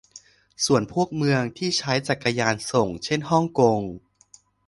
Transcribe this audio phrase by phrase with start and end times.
[0.65, 3.81] ส่วนพวกเมืองที่ใช้จักรยานส่ง เช่นฮ่องกง